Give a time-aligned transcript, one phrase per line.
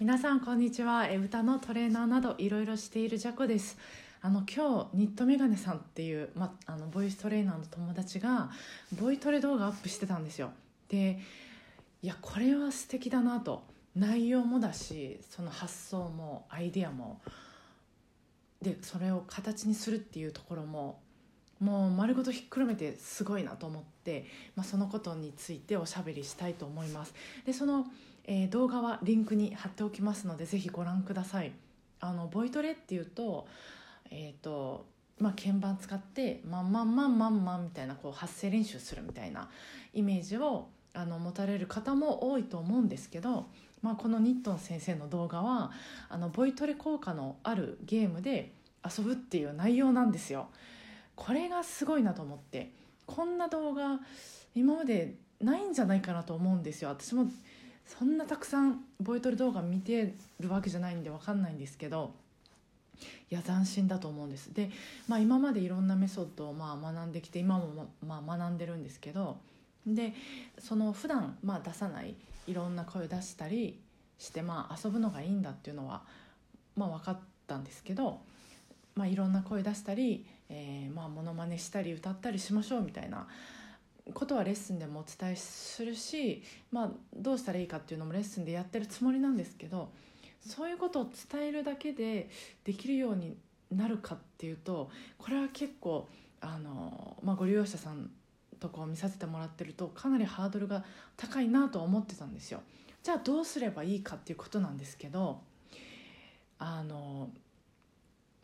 [0.00, 1.06] 皆さんこんにちは。
[1.06, 3.78] え歌のトレーナーなどいろいろしているジャコです。
[4.22, 8.50] あの今日ニットメガネさんっていう、ま、あのボイストレーナーの友達が
[9.00, 10.50] ボイトレ動画アップしてたんですよ。
[10.88, 11.20] で
[12.02, 13.62] いやこれは素敵だなと。
[13.94, 17.20] 内容もだしその発想もアイデアも。
[18.60, 20.98] でそれを形にするっていうところも
[21.60, 24.26] もう丸ごとひっくるめてすごいなと思って、
[24.56, 27.14] まあ、そのことについておしゃべりしたいと思います
[27.46, 27.86] でその、
[28.24, 31.52] えー、動画はリンクに貼っておきますのでぜひご覧ください
[32.00, 33.46] あのボイトレっていうと
[34.10, 34.86] えっ、ー、と
[35.20, 39.48] まあ、鍵盤使って「まんまんまんまんまん」みたいなこう発声練習するみたいな
[39.92, 43.48] イメージをあの持たれる方も多いと思うんですけど、
[43.82, 45.70] まあ、このニットン先生の動画は
[46.08, 48.52] あのボイトレ効果のあるゲームで
[48.84, 50.48] 遊ぶっていう内容なんですよ。
[51.16, 52.72] これがすごいなと思って
[53.06, 54.00] こんな動画
[54.54, 56.90] 今までないんじゃないかなと思うんですよ。
[56.90, 57.26] 私も
[57.84, 62.14] そんなたくさんボイトレ動画見てるわけじゃないんで分かんないんですけど
[63.30, 64.54] いや斬新だと思うんです。
[64.54, 64.70] で、
[65.06, 69.38] まあ、今までいろんなメソッドをまあ学んできて今もまあ学んでるんですけど
[69.86, 70.14] で
[70.58, 72.14] その普段まあ出さない
[72.46, 73.78] いろんな声を出したり
[74.18, 76.02] してまあ遊ぶのがいいんだっていうのは
[76.76, 78.20] まあ分かったんですけど、
[78.94, 83.26] まあ、いろんな声出したりえー、まあモノマネしたり歌ったりしましょうみたいな
[84.12, 89.88] ことはレッスンでもお伝えするし、まあ、どうしたらいいかっていうのもレッスンでやってるつもりなんですけど
[90.46, 92.28] そういうことを伝えるだけで
[92.64, 93.34] できるように
[93.72, 96.06] なるかっていうとこれは結構
[96.42, 98.10] あの、まあ、ご利用者さん
[98.60, 100.84] とこを見させてもらってるとかなりハードルが
[101.16, 102.60] 高いなと思ってたんですよ。
[103.02, 105.40] じゃあどうすればいいかっていうことなんですけど
[106.58, 107.30] あの、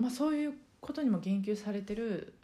[0.00, 2.34] まあ、そういうことにも言及されてる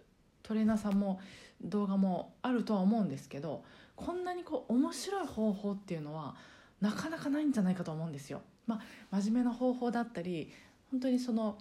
[0.42, 1.20] トレーナーさんも
[1.62, 3.64] 動画もあるとは思うんですけど
[3.96, 6.36] こんなにこう面白い方法っていうのは
[6.80, 8.42] なかなかないんじゃないかと思うんですよ。
[8.66, 8.77] ま
[9.10, 10.52] あ、真面目な方法だったり
[10.90, 11.56] 本当にその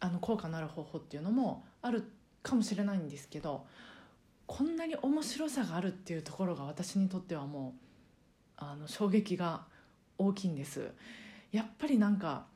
[0.00, 2.04] あの効果のある方法っていうのもある
[2.42, 3.66] かもしれないんですけど
[4.46, 7.80] こんなに面白さがあるっていうところが私にとってはもう
[8.56, 9.64] あの衝撃が
[10.16, 10.90] 大きいんです。
[11.52, 12.46] やっぱりなんか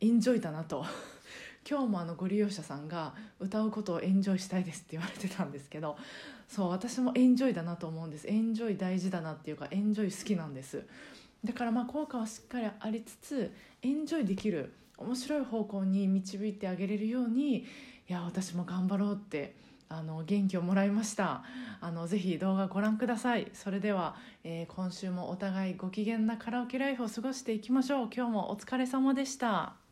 [0.00, 0.84] エンジョイだなと
[1.68, 5.96] 今日もあのご利用者さんが歌うことをエンジョイしたいですって言われてたんですけど
[6.48, 8.26] そう私もエンジョイだなと思うんです。
[8.28, 10.84] エンジョイ大事だなっていうかエンジョイ好きなんです。
[11.44, 17.64] だからまあ効果はしっかりありつつエンジョイできる面白い方向に導いてあげれるようにい
[18.08, 19.54] や私も頑張ろうって
[19.88, 21.42] あの元気をもらいました。
[21.80, 23.50] あのぜひ動画ご覧ください。
[23.54, 28.10] それでは、えー、今週もお互いご機嫌なカラオケライフを過ごしていきましょう。
[28.14, 29.89] 今日もお疲れ様でした。